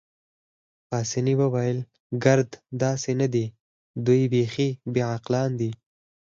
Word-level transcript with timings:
پاسیني 0.89 1.33
وویل: 1.41 1.77
ګرد 2.23 2.49
داسې 2.83 3.11
نه 3.19 3.27
دي، 3.33 3.45
دوی 4.05 4.21
بیخي 4.33 4.69
بې 4.93 5.01
عقلان 5.13 5.49
دي. 5.59 5.71